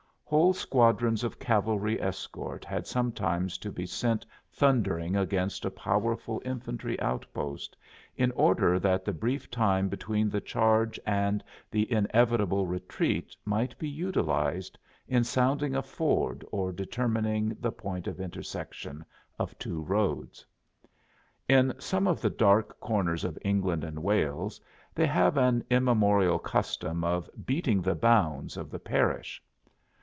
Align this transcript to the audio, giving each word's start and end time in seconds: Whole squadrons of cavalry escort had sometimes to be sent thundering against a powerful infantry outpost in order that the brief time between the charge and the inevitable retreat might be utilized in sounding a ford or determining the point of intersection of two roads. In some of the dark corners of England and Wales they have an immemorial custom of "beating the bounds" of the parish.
Whole 0.31 0.53
squadrons 0.53 1.25
of 1.25 1.39
cavalry 1.39 2.01
escort 2.01 2.63
had 2.63 2.87
sometimes 2.87 3.57
to 3.57 3.69
be 3.69 3.85
sent 3.85 4.25
thundering 4.49 5.17
against 5.17 5.65
a 5.65 5.69
powerful 5.69 6.41
infantry 6.45 6.97
outpost 7.01 7.75
in 8.15 8.31
order 8.31 8.79
that 8.79 9.03
the 9.03 9.11
brief 9.11 9.51
time 9.51 9.89
between 9.89 10.29
the 10.29 10.39
charge 10.39 10.97
and 11.05 11.43
the 11.69 11.91
inevitable 11.91 12.65
retreat 12.65 13.35
might 13.43 13.77
be 13.77 13.89
utilized 13.89 14.77
in 15.05 15.25
sounding 15.25 15.75
a 15.75 15.81
ford 15.81 16.45
or 16.49 16.71
determining 16.71 17.53
the 17.59 17.73
point 17.73 18.07
of 18.07 18.21
intersection 18.21 19.03
of 19.37 19.59
two 19.59 19.81
roads. 19.81 20.45
In 21.49 21.73
some 21.77 22.07
of 22.07 22.21
the 22.21 22.29
dark 22.29 22.79
corners 22.79 23.25
of 23.25 23.37
England 23.41 23.83
and 23.83 24.01
Wales 24.01 24.61
they 24.95 25.07
have 25.07 25.37
an 25.37 25.65
immemorial 25.69 26.39
custom 26.39 27.03
of 27.03 27.29
"beating 27.45 27.81
the 27.81 27.95
bounds" 27.95 28.55
of 28.55 28.71
the 28.71 28.79
parish. 28.79 29.43